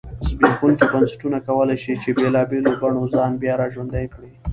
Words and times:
زبېښونکي 0.29 0.85
بنسټونه 0.91 1.37
کولای 1.47 1.77
شي 1.83 1.93
چې 2.03 2.09
بېلابېلو 2.17 2.71
بڼو 2.81 3.03
ځان 3.15 3.31
بیا 3.41 3.53
را 3.61 3.67
ژوندی 3.73 4.05
کړی. 4.13 4.31